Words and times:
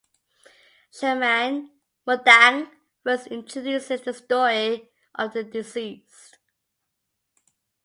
Shaman 0.91 1.69
("Mudang") 2.07 2.71
first 3.03 3.27
introduces 3.27 4.01
the 4.01 4.15
story 4.15 4.89
of 5.13 5.31
the 5.33 5.43
deceased. 5.43 6.39